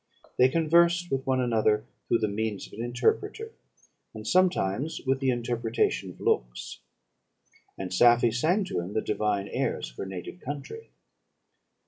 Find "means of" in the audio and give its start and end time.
2.27-2.73